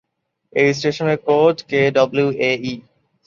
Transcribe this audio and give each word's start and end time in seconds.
এই 0.53 0.69
স্টেশনের 0.73 1.17
code 1.27 1.55
KWAE. 1.69 2.57